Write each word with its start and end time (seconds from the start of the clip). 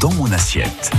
Dans 0.00 0.12
mon 0.12 0.30
assiette. 0.32 0.90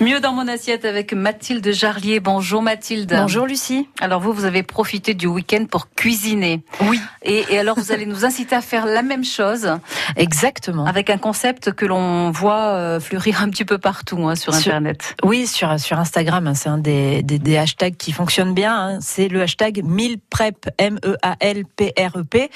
Mieux 0.00 0.18
dans 0.18 0.32
mon 0.32 0.48
assiette 0.48 0.86
avec 0.86 1.12
Mathilde 1.12 1.72
Jarlier. 1.72 2.20
Bonjour 2.20 2.62
Mathilde. 2.62 3.12
Bonjour 3.14 3.46
Lucie. 3.46 3.86
Alors 4.00 4.18
vous, 4.22 4.32
vous 4.32 4.46
avez 4.46 4.62
profité 4.62 5.12
du 5.12 5.26
week-end 5.26 5.66
pour 5.70 5.90
cuisiner. 5.90 6.62
Oui. 6.80 6.98
Et, 7.22 7.44
et, 7.50 7.58
alors 7.58 7.78
vous 7.78 7.92
allez 7.92 8.06
nous 8.06 8.24
inciter 8.24 8.56
à 8.56 8.62
faire 8.62 8.86
la 8.86 9.02
même 9.02 9.24
chose. 9.26 9.70
Exactement. 10.16 10.86
Avec 10.86 11.10
un 11.10 11.18
concept 11.18 11.72
que 11.72 11.84
l'on 11.84 12.30
voit 12.30 12.68
euh, 12.76 12.98
fleurir 12.98 13.42
un 13.42 13.50
petit 13.50 13.66
peu 13.66 13.76
partout 13.76 14.26
hein, 14.26 14.36
sur, 14.36 14.54
Sur- 14.54 14.70
Internet. 14.72 15.16
Oui, 15.22 15.46
sur, 15.46 15.78
sur 15.78 15.98
Instagram, 15.98 16.46
hein, 16.46 16.54
c'est 16.54 16.70
un 16.70 16.78
des, 16.78 17.22
des, 17.22 17.38
des 17.38 17.58
hashtags 17.58 17.96
qui 17.98 18.12
fonctionne 18.12 18.54
bien. 18.54 18.74
hein. 18.74 18.98
C'est 19.02 19.28
le 19.28 19.42
hashtag 19.42 19.82
1000 19.84 20.16
prep, 20.30 20.66
E 20.66 20.70
M-E-A-L-P-R-E-P, 20.78 22.50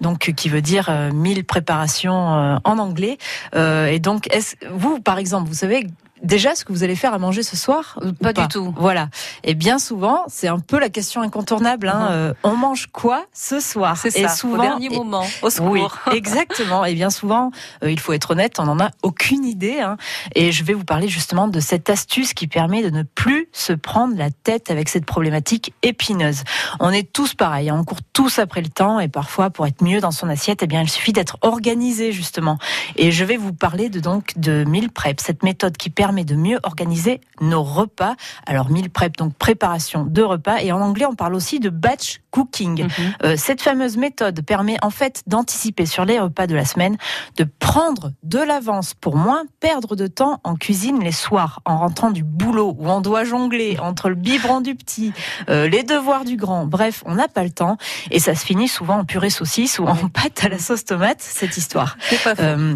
donc 0.00 0.30
euh, 0.30 0.32
qui 0.32 0.48
veut 0.48 0.62
dire 0.62 0.86
euh, 0.88 1.10
1000 1.12 1.44
préparations 1.44 2.34
euh, 2.36 2.56
en 2.64 2.78
anglais. 2.78 3.18
Euh, 3.54 3.86
et 3.88 3.98
donc, 3.98 4.34
est-ce, 4.34 4.56
vous, 4.72 4.98
par 4.98 5.18
exemple, 5.18 5.46
vous 5.48 5.54
savez 5.54 5.86
déjà 6.22 6.54
ce 6.54 6.64
que 6.64 6.72
vous 6.72 6.82
allez 6.82 6.96
faire 6.96 7.12
à 7.14 7.18
manger 7.18 7.42
ce 7.42 7.56
soir 7.56 7.98
Pas 8.22 8.32
du 8.32 8.46
tout. 8.48 8.74
Voilà. 8.78 9.08
Et 9.44 9.54
bien 9.54 9.78
souvent, 9.78 10.24
c'est 10.28 10.48
un 10.48 10.58
peu 10.58 10.78
la 10.78 10.88
question 10.88 11.22
incontournable. 11.22 11.88
Hein. 11.88 12.08
Euh, 12.10 12.34
on 12.42 12.56
mange 12.56 12.86
quoi 12.92 13.24
ce 13.32 13.60
soir 13.60 13.96
C'est 13.96 14.10
ça, 14.10 14.28
souvent, 14.28 14.58
au 14.58 14.62
dernier 14.62 14.86
et- 14.86 14.96
moment, 14.96 15.24
au 15.42 15.50
secours. 15.50 15.70
Oui, 15.70 15.82
exactement. 16.16 16.84
Et 16.84 16.94
bien 16.94 17.10
souvent, 17.10 17.50
euh, 17.84 17.90
il 17.90 18.00
faut 18.00 18.12
être 18.12 18.30
honnête, 18.32 18.58
on 18.58 18.64
n'en 18.64 18.80
a 18.80 18.90
aucune 19.02 19.44
idée. 19.44 19.80
hein. 19.80 19.96
Et 20.34 20.52
je 20.52 20.64
vais 20.64 20.72
vous 20.74 20.84
parler 20.84 21.08
justement 21.08 21.48
de 21.48 21.60
cette 21.60 21.90
astuce 21.90 22.32
qui 22.34 22.46
permet 22.46 22.82
de 22.82 22.90
ne 22.90 23.02
plus 23.02 23.48
se 23.52 23.72
prendre 23.72 24.16
la 24.16 24.30
tête 24.30 24.70
avec 24.70 24.88
cette 24.88 25.04
problématique 25.06 25.74
épineuse. 25.82 26.42
On 26.80 26.90
est 26.90 27.12
tous 27.12 27.34
pareils, 27.34 27.68
hein, 27.68 27.76
on 27.80 27.84
court 27.84 27.98
tous 28.12 28.38
après 28.38 28.62
le 28.62 28.68
temps 28.68 29.00
et 29.00 29.08
parfois 29.08 29.50
pour 29.50 29.66
être 29.66 29.82
mieux 29.82 30.00
dans 30.00 30.10
son 30.10 30.28
assiette, 30.28 30.62
eh 30.62 30.66
bien 30.66 30.80
il 30.82 30.88
suffit 30.90 31.12
d'être 31.12 31.36
organisé 31.42 32.12
justement. 32.12 32.58
Et 32.96 33.12
je 33.12 33.24
vais 33.24 33.36
vous 33.36 33.52
parler 33.52 33.88
de 33.90 34.00
donc 34.00 34.32
de 34.36 34.64
meal 34.64 34.90
prep, 34.90 35.20
cette 35.20 35.42
méthode 35.42 35.76
qui 35.76 35.90
permet 35.90 36.05
de 36.06 36.36
mieux 36.36 36.58
organiser 36.62 37.20
nos 37.40 37.62
repas. 37.62 38.14
Alors 38.46 38.70
meal 38.70 38.90
prep 38.90 39.16
donc 39.16 39.34
préparation 39.34 40.04
de 40.04 40.22
repas 40.22 40.58
et 40.60 40.72
en 40.72 40.80
anglais 40.80 41.06
on 41.06 41.14
parle 41.14 41.34
aussi 41.34 41.58
de 41.58 41.68
batch 41.68 42.20
cooking. 42.30 42.84
Mhm. 42.84 42.90
Euh, 43.24 43.34
cette 43.36 43.62
fameuse 43.62 43.96
méthode 43.96 44.42
permet 44.42 44.76
en 44.82 44.90
fait 44.90 45.22
d'anticiper 45.26 45.86
sur 45.86 46.04
les 46.04 46.20
repas 46.20 46.46
de 46.46 46.54
la 46.54 46.64
semaine, 46.64 46.96
de 47.36 47.44
prendre 47.44 48.12
de 48.22 48.38
l'avance 48.38 48.94
pour 48.94 49.16
moins 49.16 49.44
perdre 49.60 49.96
de 49.96 50.06
temps 50.06 50.40
en 50.44 50.54
cuisine 50.54 51.02
les 51.02 51.12
soirs, 51.12 51.60
en 51.64 51.78
rentrant 51.78 52.10
du 52.10 52.22
boulot 52.22 52.76
où 52.78 52.88
on 52.88 53.00
doit 53.00 53.24
jongler 53.24 53.78
entre 53.80 54.08
le 54.08 54.14
biberon 54.14 54.60
du 54.60 54.74
petit, 54.74 55.12
euh, 55.48 55.68
les 55.68 55.82
devoirs 55.82 56.24
du 56.24 56.36
grand. 56.36 56.66
Bref, 56.66 57.02
on 57.06 57.14
n'a 57.14 57.28
pas 57.28 57.42
le 57.42 57.50
temps 57.50 57.78
et 58.10 58.20
ça 58.20 58.34
se 58.34 58.44
finit 58.44 58.68
souvent 58.68 58.98
en 58.98 59.04
purée 59.04 59.30
saucisse 59.30 59.78
ou 59.78 59.86
en 59.86 60.08
pâte 60.08 60.44
à 60.44 60.48
la 60.48 60.58
sauce 60.58 60.84
tomate, 60.84 61.20
cette 61.20 61.56
histoire. 61.56 61.96
Pas. 62.22 62.34
Euh, 62.38 62.74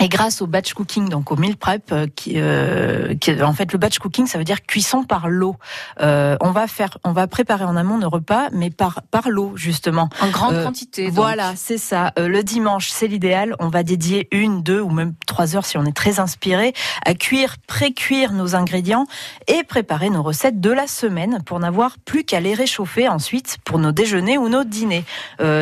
et 0.00 0.08
grâce 0.08 0.40
au 0.40 0.46
batch 0.46 0.72
cooking, 0.72 1.08
donc 1.08 1.30
au 1.30 1.36
meal 1.36 1.56
prep, 1.56 1.94
qui, 2.16 2.34
euh, 2.64 3.14
qui- 3.14 3.42
en 3.42 3.52
fait 3.52 3.72
le 3.72 3.78
batch 3.78 3.98
cooking, 3.98 4.26
ça 4.26 4.38
veut 4.38 4.44
dire 4.44 4.62
cuisson 4.62 5.04
par 5.04 5.28
l'eau. 5.28 5.56
Euh, 6.00 6.36
on 6.40 6.50
va 6.50 6.66
faire, 6.66 6.98
on 7.04 7.12
va 7.12 7.26
préparer 7.26 7.64
en 7.64 7.76
amont 7.76 7.98
nos 7.98 8.08
repas, 8.08 8.48
mais 8.52 8.70
par 8.70 9.02
par 9.10 9.28
l'eau 9.28 9.52
justement. 9.56 10.08
en 10.20 10.28
grande 10.30 10.54
euh, 10.54 10.64
quantité. 10.64 11.06
donc. 11.06 11.14
Voilà, 11.14 11.52
c'est 11.56 11.78
ça. 11.78 12.12
Euh, 12.18 12.28
le 12.28 12.42
dimanche, 12.42 12.88
c'est 12.88 13.06
l'idéal. 13.06 13.54
On 13.60 13.68
va 13.68 13.82
dédier 13.82 14.28
une, 14.32 14.62
deux 14.62 14.80
ou 14.80 14.90
même 14.90 15.14
trois 15.26 15.54
heures 15.56 15.66
si 15.66 15.76
on 15.78 15.84
est 15.84 15.96
très 15.96 16.20
inspiré 16.20 16.72
à 17.04 17.14
cuire, 17.14 17.56
pré-cuire 17.66 18.32
nos 18.32 18.54
ingrédients 18.56 19.06
et 19.46 19.62
préparer 19.64 20.10
nos 20.10 20.22
recettes 20.22 20.60
de 20.60 20.70
la 20.70 20.86
semaine 20.86 21.42
pour 21.44 21.58
n'avoir 21.60 21.96
plus 22.04 22.24
qu'à 22.24 22.40
les 22.40 22.54
réchauffer 22.54 23.08
ensuite 23.08 23.58
pour 23.64 23.78
nos 23.78 23.92
déjeuners 23.92 24.38
ou 24.38 24.48
nos 24.48 24.64
dîners. 24.64 25.04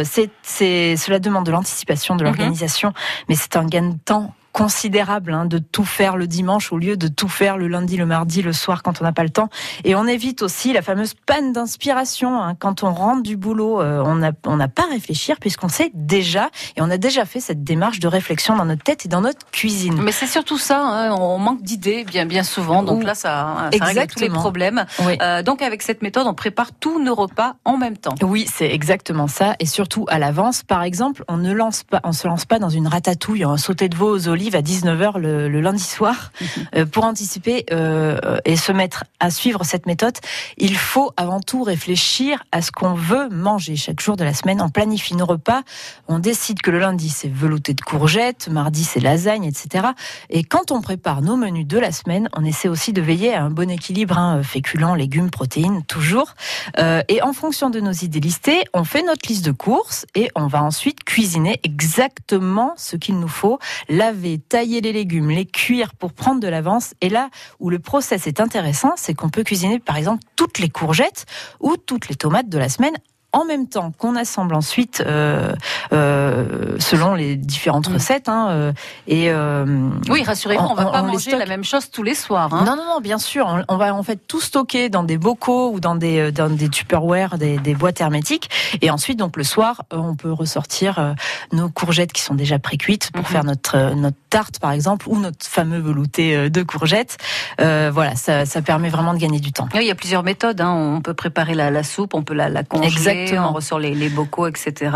C'est, 0.05 0.97
cela 0.97 1.19
demande 1.19 1.47
de 1.47 1.51
l'anticipation, 1.53 2.15
de 2.17 2.23
Mhm. 2.23 2.27
l'organisation, 2.27 2.93
mais 3.29 3.35
c'est 3.35 3.57
un 3.57 3.65
gain 3.67 3.89
de 3.91 3.99
temps 4.05 4.35
considérable 4.53 5.33
hein, 5.33 5.47
de 5.47 5.59
tout 5.59 5.85
faire 5.85 6.17
le 6.17 6.27
dimanche 6.27 6.73
au 6.73 6.79
lieu 6.79 6.97
de 6.97 7.09
tout 7.09 7.29
faire 7.29 7.57
le 7.57 7.69
lundi, 7.69 7.97
le 7.97 8.07
mardi, 8.07 8.43
le 8.43 8.53
soir 8.53 8.83
quand 8.83 9.01
on 9.01 9.05
n'a 9.05 9.13
pas 9.13 9.23
le 9.23 9.31
temps. 9.31 9.49
Et 9.85 9.95
on 9.95 10.07
évite 10.07 10.43
aussi 10.43 10.73
la 10.73 10.83
fameuse 10.83 11.15
panne 11.15 11.53
d'inspiration 11.53 12.41
hein. 12.41 12.55
quand 12.59 12.83
on 12.83 12.93
rentre 12.93 13.23
du 13.23 13.37
boulot. 13.37 13.81
euh, 13.81 14.03
on 14.05 14.17
n'a 14.17 14.33
on 14.47 14.59
pas 14.69 14.85
à 14.85 14.93
réfléchir 14.93 15.37
puisqu'on 15.41 15.69
sait 15.69 15.91
déjà 15.95 16.51
et 16.77 16.83
on 16.83 16.91
a 16.91 16.99
déjà 16.99 17.25
fait 17.25 17.41
cette 17.41 17.65
démarche 17.65 17.99
de 17.99 18.09
réflexion 18.09 18.57
dans 18.57 18.65
notre 18.65 18.83
tête 18.83 19.07
et 19.07 19.09
dans 19.09 19.23
notre 19.23 19.47
cuisine. 19.51 20.01
Mais 20.03 20.13
c'est 20.13 20.27
surtout 20.27 20.59
ça, 20.59 20.81
hein, 20.81 21.13
on 21.19 21.39
manque 21.39 21.63
d'idées 21.63 22.05
bien 22.05 22.27
bien 22.27 22.43
souvent, 22.43 22.83
donc 22.83 23.05
là 23.05 23.15
ça, 23.15 23.71
ça 23.77 23.85
règle 23.85 24.07
tous 24.07 24.21
les 24.21 24.29
problèmes. 24.29 24.85
Oui. 25.07 25.17
Euh, 25.23 25.43
donc 25.43 25.63
avec 25.63 25.83
cette 25.83 26.03
méthode, 26.03 26.27
on 26.27 26.35
prépare 26.35 26.73
tous 26.73 27.03
nos 27.03 27.15
repas 27.15 27.55
en 27.65 27.77
même 27.79 27.97
temps. 27.97 28.15
Oui, 28.23 28.47
c'est 28.53 28.71
exactement 28.71 29.29
ça, 29.29 29.55
et 29.61 29.67
surtout 29.67 30.05
à 30.09 30.19
l'avance. 30.19 30.63
Par 30.63 30.83
exemple, 30.83 31.25
on 31.29 31.39
ne 31.39 31.53
lance 31.53 31.83
pas, 31.85 32.01
on 32.05 32.13
se 32.13 32.27
lance 32.29 32.45
pas 32.45 32.59
dans 32.59 32.69
une 32.69 32.87
ratatouille, 32.87 33.45
un 33.45 33.57
sauté 33.57 33.89
de 33.89 33.97
veau 33.97 34.15
aux 34.15 34.29
olives 34.29 34.42
à 34.55 34.63
19h 34.63 35.19
le, 35.19 35.49
le 35.49 35.61
lundi 35.61 35.83
soir. 35.83 36.33
Euh, 36.77 36.87
pour 36.87 37.05
anticiper 37.05 37.67
euh, 37.73 38.39
et 38.45 38.57
se 38.57 38.73
mettre 38.73 39.05
à 39.21 39.31
suivre 39.31 39.65
cette 39.65 39.87
méthode, 39.87 40.15
il 40.59 40.77
faut 40.77 41.13
avant 41.17 41.41
tout 41.41 41.63
réfléchir 41.63 42.43
à 42.53 42.63
ce 42.63 42.71
qu'on 42.71 42.95
veut 42.95 43.29
manger 43.29 43.77
chaque 43.77 44.01
jour 44.01 44.17
de 44.17 44.25
la 44.25 44.33
semaine. 44.33 44.61
On 44.61 44.69
planifie 44.69 45.15
nos 45.17 45.27
repas, 45.27 45.63
on 46.09 46.19
décide 46.19 46.61
que 46.63 46.71
le 46.71 46.79
lundi 46.79 47.09
c'est 47.09 47.33
velouté 47.33 47.75
de 47.75 47.81
courgettes, 47.81 48.49
mardi 48.49 48.85
c'est 48.85 49.01
lasagne, 49.01 49.45
etc. 49.45 49.89
Et 50.31 50.45
quand 50.45 50.71
on 50.71 50.81
prépare 50.81 51.21
nos 51.23 51.37
menus 51.37 51.67
de 51.67 51.79
la 51.79 51.93
semaine, 51.93 52.29
on 52.35 52.45
essaie 52.45 52.69
aussi 52.69 52.93
de 52.93 53.03
veiller 53.03 53.35
à 53.35 53.43
un 53.43 53.51
bon 53.51 53.71
équilibre, 53.71 54.19
hein, 54.19 54.43
féculents, 54.43 54.95
légumes, 54.95 55.31
protéines, 55.31 55.83
toujours. 55.85 56.35
Euh, 56.79 57.03
et 57.09 57.23
en 57.23 57.33
fonction 57.33 57.71
de 57.71 57.81
nos 57.81 57.93
idées 57.93 58.21
listées, 58.21 58.63
on 58.73 58.85
fait 58.85 59.03
notre 59.03 59.29
liste 59.29 59.45
de 59.45 59.53
courses 59.53 60.07
et 60.15 60.31
on 60.35 60.47
va 60.47 60.63
ensuite 60.63 61.05
cuisiner 61.05 61.61
exactement 61.65 62.75
ce 62.77 62.97
qu'il 62.97 63.19
nous 63.19 63.29
faut. 63.29 63.59
Laver, 63.89 64.32
tailler 64.39 64.81
les 64.81 64.93
légumes, 64.93 65.31
les 65.31 65.47
cuire 65.47 65.95
pour 65.95 66.13
prendre 66.13 66.41
de 66.41 66.49
l'avance. 66.49 66.95
Et 67.01 67.09
là 67.09 67.31
où 67.61 67.71
le 67.71 67.79
process 67.79 68.27
est 68.27 68.41
intéressant, 68.41 68.93
c'est 68.97 69.15
qu'on 69.15 69.29
peut 69.29 69.45
cuisiner 69.45 69.79
par 69.79 69.97
exemple 69.97 70.23
toutes 70.37 70.59
les 70.59 70.69
courgettes 70.69 71.27
ou 71.61 71.77
toutes 71.77 72.09
les 72.09 72.15
tomates 72.15 72.49
de 72.49 72.59
la 72.59 72.69
semaine 72.69 72.97
en 73.33 73.45
même 73.45 73.67
temps 73.69 73.93
qu'on 73.99 74.15
assemble 74.17 74.55
ensuite 74.55 75.03
euh, 75.07 75.53
euh, 75.93 76.77
selon 76.79 77.15
les 77.15 77.37
différentes 77.37 77.87
recettes. 77.87 78.29
Hein, 78.29 78.49
euh, 78.51 78.73
et 79.07 79.31
euh, 79.31 79.65
Oui, 80.09 80.23
rassurez-vous, 80.23 80.63
on, 80.63 80.73
On- 80.73 80.75
va 80.75 80.85
pas 80.87 81.03
on 81.03 81.07
manger 81.07 81.37
la 81.37 81.47
même 81.47 81.65
chose 81.65 81.91
tous 81.91 82.03
les 82.03 82.15
soirs. 82.15 82.53
Hein. 82.53 82.65
non, 82.65 82.77
non, 82.77 82.85
non, 82.87 83.01
bien 83.01 83.19
sûr. 83.19 83.47
On, 83.47 83.75
on 83.75 83.77
va 83.77 83.95
en 83.95 84.03
fait 84.03 84.19
tout 84.27 84.41
stocker 84.41 84.89
dans 84.89 85.03
des 85.03 85.19
bocaux 85.19 85.71
ou 85.73 85.81
dans 85.81 85.95
des, 85.95 86.19
euh, 86.19 86.31
dans 86.33 86.51
des 86.51 86.69
Tupperware, 86.69 87.39
des, 87.39 87.59
des 87.59 87.75
boîtes 87.75 88.01
hermétiques. 88.01 88.51
Et 88.81 88.91
ensuite, 88.91 89.19
donc 89.19 89.37
le 89.37 89.45
soir, 89.45 89.83
euh, 89.93 89.97
on 89.97 90.15
peut 90.15 90.33
ressortir 90.33 91.15
nos 91.53 91.69
courgettes 91.69 92.13
qui 92.13 92.23
sont 92.23 92.35
déjà 92.35 92.59
pré-cuites 92.59 93.11
pour 93.13 93.23
Mhm. 93.23 93.29
faire 93.29 93.45
notre, 93.45 93.95
notre 93.95 94.17
tarte, 94.31 94.59
par 94.59 94.73
exemple, 94.73 95.07
ou 95.09 95.19
notre 95.19 95.47
fameux 95.47 95.79
velouté 95.81 96.51
de 96.51 96.63
courgettes. 96.63 97.17
Euh, 97.61 97.91
voilà, 97.93 98.15
ça, 98.17 98.47
ça 98.47 98.63
permet 98.63 98.89
vraiment 98.89 99.15
de 99.15 99.19
gagner 99.19 99.41
du 99.41 99.53
temps. 99.53 99.69
Oui, 99.75 99.81
Il 99.83 99.87
y 99.87 99.91
a 99.91 99.95
plusieurs 99.95 100.23
méthodes. 100.23 100.61
Hein. 100.61 100.73
On 100.97 101.01
peut 101.01 101.15
préparer 101.15 101.55
la, 101.55 101.71
la 101.71 101.83
soupe, 101.83 102.15
on 102.15 102.23
peut 102.23 102.35
la, 102.35 102.49
la 102.49 102.63
congeler, 102.65 102.89
Exactement. 102.89 103.22
On 103.39 103.53
ressort 103.53 103.79
les, 103.79 103.95
les 103.95 104.09
bocaux, 104.09 104.47
etc. 104.47 104.91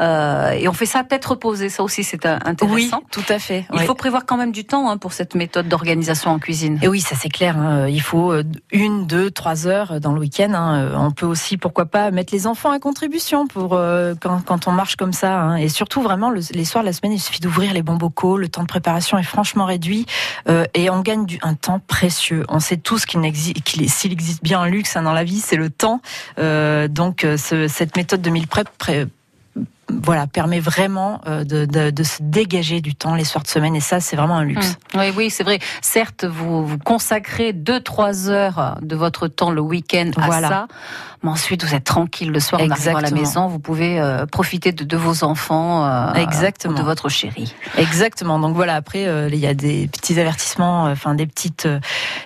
Euh, 0.00 0.50
et 0.50 0.68
on 0.68 0.72
fait 0.72 0.86
ça 0.86 1.00
à 1.00 1.04
tête 1.04 1.24
reposée. 1.24 1.68
Ça 1.68 1.82
aussi, 1.82 2.04
c'est 2.04 2.24
euh, 2.26 2.36
Oui, 2.36 2.48
intéressant. 2.50 3.02
tout 3.10 3.24
à 3.28 3.38
fait. 3.38 3.66
Il 3.74 3.80
faut 3.80 3.94
prévoir 3.94 4.26
quand 4.26 4.36
même 4.36 4.52
du 4.52 4.64
temps 4.64 4.90
hein, 4.90 4.98
pour 4.98 5.12
cette 5.12 5.34
méthode 5.34 5.68
d'organisation 5.68 6.30
en 6.30 6.38
cuisine. 6.38 6.78
Et 6.82 6.88
oui, 6.88 7.00
ça 7.00 7.16
c'est 7.16 7.28
clair. 7.28 7.56
hein. 7.58 7.86
Il 7.88 8.00
faut 8.02 8.32
euh, 8.32 8.42
une, 8.72 9.06
deux, 9.06 9.30
trois 9.30 9.66
heures 9.66 10.00
dans 10.00 10.12
le 10.12 10.20
week-end. 10.20 10.52
hein. 10.54 10.74
Euh, 10.76 10.96
On 10.96 11.10
peut 11.10 11.26
aussi, 11.26 11.56
pourquoi 11.56 11.86
pas, 11.86 12.10
mettre 12.10 12.32
les 12.32 12.46
enfants 12.46 12.70
à 12.70 12.78
contribution 12.78 13.46
pour 13.46 13.74
euh, 13.74 14.14
quand, 14.20 14.40
quand 14.44 14.66
on 14.68 14.72
marche 14.72 14.96
comme 14.96 15.12
ça. 15.12 15.56
Et 15.60 15.68
surtout, 15.68 16.02
vraiment, 16.02 16.30
le- 16.30 16.40
les 16.52 16.64
soirs 16.64 16.82
de 16.84 16.86
la 16.88 16.92
semaine, 16.92 17.12
il 17.12 17.20
suffit 17.20 17.40
d'ouvrir 17.40 17.72
les 17.72 17.82
bons 17.82 17.96
bocaux. 17.96 18.36
Le 18.36 18.48
temps 18.48 18.62
de 18.62 18.66
préparation 18.68 19.18
est 19.18 19.22
franchement 19.22 19.64
réduit 19.66 20.06
euh, 20.48 20.64
et 20.74 20.90
on 20.90 21.00
gagne 21.00 21.26
du, 21.26 21.38
un 21.42 21.54
temps 21.54 21.80
précieux. 21.86 22.44
On 22.48 22.60
sait 22.60 22.76
tous 22.76 23.06
qu'il 23.06 23.20
s'il 23.88 24.12
existe 24.12 24.42
bien 24.42 24.60
un 24.60 24.66
luxe 24.68 24.96
dans 24.96 25.12
la 25.12 25.24
vie, 25.24 25.40
c'est 25.40 25.56
le 25.56 25.70
temps. 25.70 26.00
Euh, 26.38 26.88
donc, 26.88 27.24
euh, 27.24 27.36
ce- 27.36 27.65
cette 27.68 27.96
méthode 27.96 28.22
de 28.22 28.30
meal 28.30 28.46
prep 28.46 28.68
voilà, 30.06 30.26
permet 30.26 30.60
vraiment 30.60 31.20
euh, 31.26 31.44
de, 31.44 31.66
de, 31.66 31.90
de 31.90 32.02
se 32.02 32.18
dégager 32.22 32.80
du 32.80 32.94
temps 32.94 33.14
les 33.14 33.24
soirs 33.24 33.42
de 33.44 33.48
semaine 33.48 33.76
et 33.76 33.80
ça, 33.80 34.00
c'est 34.00 34.16
vraiment 34.16 34.36
un 34.38 34.44
luxe. 34.44 34.76
Hum. 34.94 35.00
Oui, 35.00 35.12
oui, 35.16 35.30
c'est 35.30 35.44
vrai. 35.44 35.58
Certes, 35.82 36.24
vous, 36.24 36.64
vous 36.66 36.78
consacrez 36.78 37.52
2-3 37.52 38.28
heures 38.28 38.78
de 38.80 38.96
votre 38.96 39.28
temps 39.28 39.50
le 39.50 39.60
week-end 39.60 40.10
à 40.16 40.26
Voilà. 40.26 40.48
ça, 40.48 40.66
mais 41.22 41.30
ensuite 41.30 41.64
vous 41.64 41.74
êtes 41.74 41.84
tranquille 41.84 42.30
le 42.30 42.40
soir 42.40 42.60
en 42.62 42.70
arrivant 42.70 42.90
à 42.96 43.00
la 43.00 43.08
Exactement. 43.08 43.20
maison. 43.20 43.46
Vous 43.48 43.58
pouvez 43.58 44.00
euh, 44.00 44.24
profiter 44.26 44.72
de, 44.72 44.84
de 44.84 44.96
vos 44.96 45.24
enfants, 45.24 45.84
euh, 45.84 46.12
Exactement. 46.14 46.74
ou 46.74 46.78
de 46.78 46.82
votre 46.82 47.08
chéri. 47.08 47.52
Exactement. 47.76 48.38
Donc 48.38 48.54
voilà, 48.54 48.76
après 48.76 49.06
euh, 49.06 49.28
il 49.32 49.38
y 49.38 49.46
a 49.46 49.54
des 49.54 49.88
petits 49.88 50.18
avertissements, 50.20 50.86
euh, 50.86 50.92
enfin 50.92 51.14
des 51.14 51.26
petites 51.26 51.66
euh, 51.66 51.80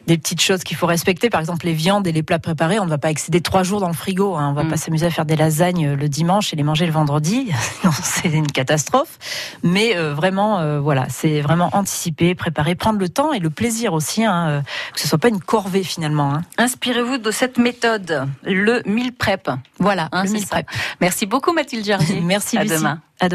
des 0.06 0.18
petites 0.18 0.40
choses 0.42 0.62
qu'il 0.64 0.76
faut 0.76 0.86
respecter. 0.86 1.30
Par 1.30 1.40
exemple, 1.40 1.64
les 1.66 1.72
viandes 1.72 2.06
et 2.06 2.12
les 2.12 2.22
plats 2.22 2.38
préparés, 2.38 2.78
on 2.78 2.84
ne 2.84 2.90
va 2.90 2.98
pas 2.98 3.10
excéder 3.10 3.40
trois 3.40 3.62
jours 3.62 3.80
dans 3.80 3.88
le 3.88 3.94
frigo. 3.94 4.36
Hein. 4.36 4.48
On 4.50 4.52
va 4.52 4.64
Mm. 4.64 4.68
pas 4.68 4.76
s'amuser 4.76 5.06
à 5.06 5.10
faire 5.10 5.24
des 5.24 5.36
lasagnes 5.36 5.94
le 5.94 6.08
dimanche 6.08 6.52
et 6.52 6.56
les 6.56 6.62
manger 6.62 6.84
le 6.86 6.92
vendredi. 6.92 7.50
Non, 7.84 7.90
c'est 8.02 8.28
une 8.28 8.46
catastrophe. 8.46 9.18
Mais 9.62 9.96
euh, 9.96 10.14
vraiment, 10.14 10.58
euh, 10.60 10.80
voilà, 10.80 11.06
c'est 11.08 11.40
vraiment 11.40 11.70
anticiper, 11.72 12.34
préparer, 12.34 12.74
prendre 12.74 12.98
le 12.98 13.08
temps 13.08 13.32
et 13.32 13.38
le 13.38 13.50
plaisir 13.50 13.92
aussi, 13.94 14.24
hein, 14.24 14.48
euh, 14.48 14.60
que 14.94 15.00
ce 15.00 15.08
soit 15.08 15.18
pas 15.18 15.28
une 15.28 15.40
corvée 15.40 15.82
finalement. 15.82 16.34
Hein. 16.34 16.42
Inspirez-vous 16.58 17.18
de 17.18 17.30
cette 17.30 17.58
méthode, 17.58 18.26
le 18.44 18.82
meal 18.86 19.12
prep. 19.12 19.50
Voilà, 19.78 20.08
Hein, 20.12 20.24
le 20.24 20.30
meal 20.30 20.42
ça. 20.42 20.48
prep. 20.48 20.66
Merci 21.00 21.26
beaucoup 21.26 21.52
Mathilde 21.52 21.84
Jardier. 21.86 22.20
Merci 22.22 22.58
À 22.58 22.64
Lucie. 22.64 22.76
demain. 22.76 23.00
À 23.20 23.24
demain. 23.24 23.28